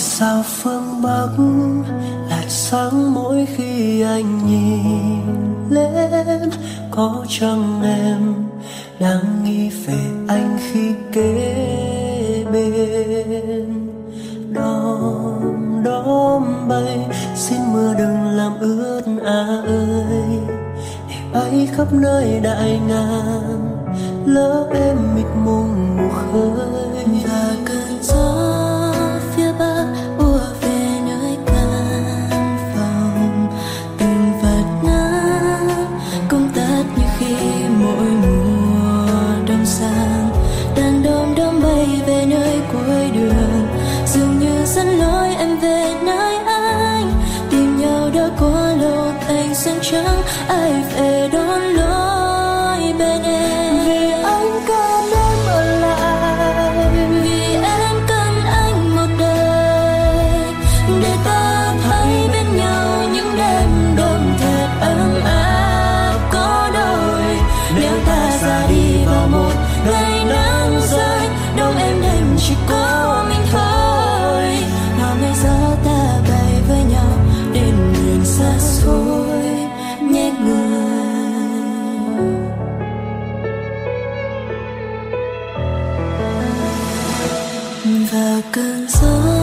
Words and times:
sao 0.00 0.42
phương 0.46 1.02
bắc 1.02 1.28
lại 2.28 2.44
sáng 2.48 3.14
mỗi 3.14 3.46
khi 3.56 4.00
anh 4.02 4.46
nhìn 4.46 5.22
lên? 5.70 6.50
Có 6.90 7.24
chăng 7.28 7.82
em 7.82 8.34
đang 9.00 9.44
nghĩ 9.44 9.68
về 9.68 9.98
anh 10.28 10.58
khi 10.60 10.90
kế 11.12 12.44
bên? 12.52 13.90
Đom, 14.52 15.82
đóm 15.84 16.68
bay, 16.68 16.98
xin 17.34 17.60
mưa 17.72 17.94
đừng 17.98 18.28
làm 18.28 18.52
ướt 18.60 19.02
à 19.24 19.46
ơi. 19.66 20.38
Để 21.08 21.16
bay 21.32 21.68
khắp 21.76 21.92
nơi 21.92 22.40
đại 22.42 22.80
ngàn, 22.88 23.86
lỡ 24.26 24.66
em 24.74 24.96
mịt 25.14 25.26
mùng 25.44 25.96
mù 25.96 26.08
khơi. 26.08 26.90
Là 27.24 27.54
cơn 27.64 28.02
gió 28.02 28.29
về 42.20 42.26
nơi 42.26 42.60
cuối 42.72 43.10
đường. 43.14 43.66
Dường 44.06 44.38
như 44.38 44.64
dẫn 44.64 44.88
lối 44.88 45.28
em 45.38 45.58
về 45.58 45.94
nơi 46.02 46.36
anh. 46.46 47.12
Tìm 47.50 47.78
nhau 47.80 48.10
đã 48.14 48.28
quá 48.40 48.74
lâu 48.80 49.12
anh 49.28 49.54
xanh 49.54 49.78
trắng, 49.82 50.22
ai 50.48 50.72
về 50.96 51.28
đón 51.32 51.60
lối? 51.60 52.19
chỉ 72.50 72.56
có 72.68 73.24
mình 73.28 73.46
thôi. 73.52 74.42
Nào 74.98 75.14
nay 75.20 75.34
gió 75.42 75.76
ta 75.84 76.20
bay 76.28 76.62
với 76.68 76.84
nhau 76.84 77.18
đến 77.52 77.74
miền 77.92 78.24
xa 78.24 78.58
xôi 78.58 79.42
nhé 80.00 80.32
người 80.44 80.60
và 88.12 88.40
cơn 88.52 88.86
gió 88.88 89.39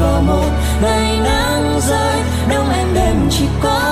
vào 0.00 0.22
một 0.22 0.50
ngày 0.82 1.20
nắng 1.24 1.80
rơi 1.80 2.22
đông 2.50 2.70
em 2.70 2.94
đêm 2.94 3.16
chỉ 3.30 3.44
có 3.62 3.87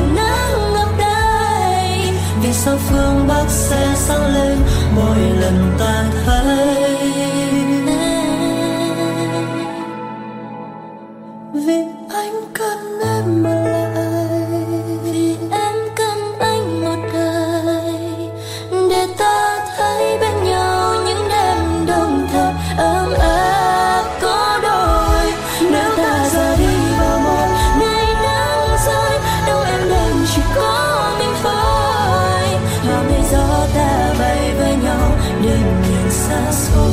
biển 0.00 0.14
nắng 0.14 0.72
ngập 0.74 0.88
đây, 0.98 2.12
vì 2.42 2.52
sao 2.52 2.76
phương 2.88 3.28
bắc 3.28 3.44
sẽ 3.48 3.94
sáng 3.96 4.34
lên 4.34 4.58
mỗi 4.94 5.18
lần 5.40 5.76
ta 5.78 5.87
us. 36.46 36.87